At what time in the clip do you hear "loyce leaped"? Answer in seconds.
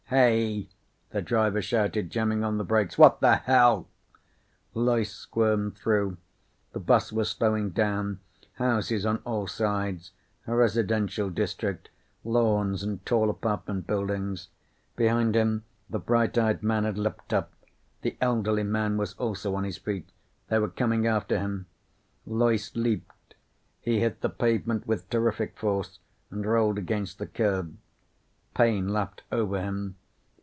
22.25-23.35